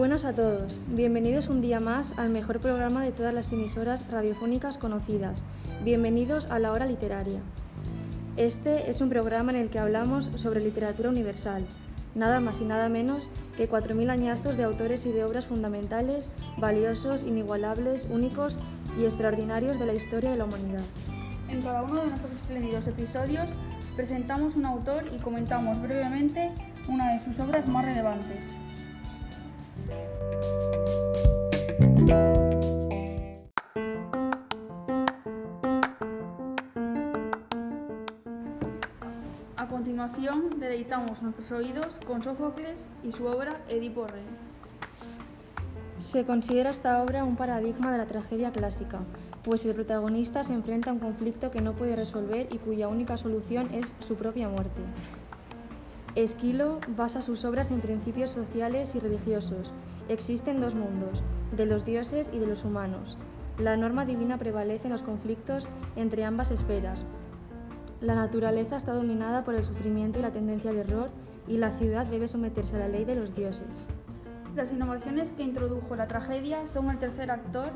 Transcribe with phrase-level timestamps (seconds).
[0.00, 4.78] Buenas a todos, bienvenidos un día más al mejor programa de todas las emisoras radiofónicas
[4.78, 5.42] conocidas.
[5.84, 7.40] Bienvenidos a la hora literaria.
[8.38, 11.66] Este es un programa en el que hablamos sobre literatura universal,
[12.14, 13.28] nada más y nada menos
[13.58, 18.56] que 4.000 añazos de autores y de obras fundamentales, valiosos, inigualables, únicos
[18.98, 20.84] y extraordinarios de la historia de la humanidad.
[21.50, 23.50] En cada uno de nuestros espléndidos episodios
[23.96, 26.52] presentamos un autor y comentamos brevemente
[26.88, 28.46] una de sus obras más relevantes.
[39.56, 44.24] A continuación, deleitamos nuestros oídos con Sófocles y su obra Edipo Rey.
[46.00, 49.00] Se considera esta obra un paradigma de la tragedia clásica,
[49.44, 53.18] pues el protagonista se enfrenta a un conflicto que no puede resolver y cuya única
[53.18, 54.80] solución es su propia muerte.
[56.16, 59.72] Esquilo basa sus obras en principios sociales y religiosos.
[60.08, 61.22] Existen dos mundos,
[61.56, 63.16] de los dioses y de los humanos.
[63.58, 67.04] La norma divina prevalece en los conflictos entre ambas esferas.
[68.00, 71.10] La naturaleza está dominada por el sufrimiento y la tendencia al error,
[71.46, 73.86] y la ciudad debe someterse a la ley de los dioses.
[74.56, 77.70] Las innovaciones que introdujo la tragedia son el tercer actor,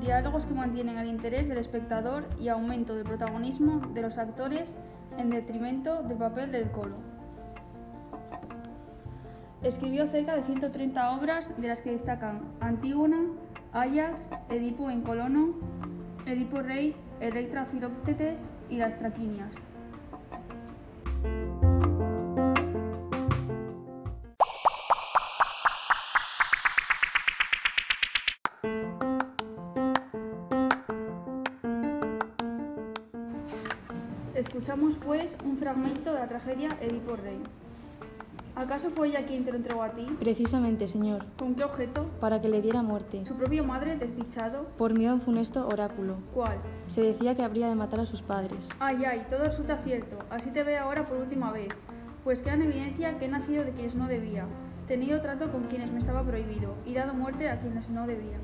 [0.00, 4.76] diálogos que mantienen el interés del espectador y aumento del protagonismo de los actores
[5.18, 7.17] en detrimento del papel del coro.
[9.62, 13.22] Escribió cerca de 130 obras, de las que destacan Antígona,
[13.72, 15.54] Ajax, Edipo en Colono,
[16.26, 19.56] Edipo Rey, Electra Filoctetes y las Traquinias.
[34.34, 37.42] Escuchamos pues un fragmento de la tragedia Edipo Rey.
[38.58, 40.04] ¿Acaso fue ella quien te lo entregó a ti?
[40.18, 42.06] Precisamente, señor, ¿Con qué objeto?
[42.20, 44.66] para que le diera muerte, ¿Su propia madre desdichado?
[44.76, 46.16] por miedo a un funesto oráculo.
[46.34, 46.58] ¿Cuál?
[46.88, 48.68] Se decía que habría de matar a sus padres.
[48.80, 50.18] Ay, ay, todo resulta cierto.
[50.28, 51.68] Así te ve ahora por última vez.
[52.24, 54.44] Pues queda en evidencia que he nacido de quienes no debía,
[54.88, 58.38] tenido trato con quienes me estaba prohibido y dado muerte a quienes no debía.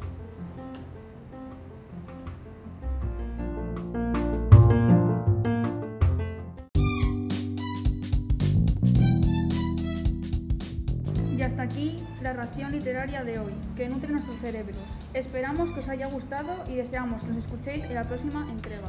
[11.45, 14.79] Hasta aquí la ración literaria de hoy, que nutre nuestros cerebros.
[15.13, 18.89] Esperamos que os haya gustado y deseamos que nos escuchéis en la próxima entrega.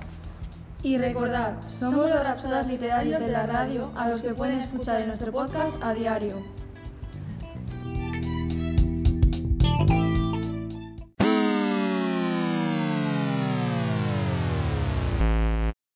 [0.81, 5.07] Y recordad, somos los rapsodas literarios de la radio a los que pueden escuchar en
[5.07, 6.64] nuestro podcast a diario.